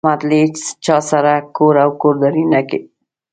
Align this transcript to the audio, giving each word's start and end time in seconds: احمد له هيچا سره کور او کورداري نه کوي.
احمد 0.03 0.21
له 0.29 0.35
هيچا 0.41 0.97
سره 1.11 1.33
کور 1.57 1.75
او 1.83 1.89
کورداري 2.01 2.43
نه 2.53 2.61
کوي. 2.69 2.83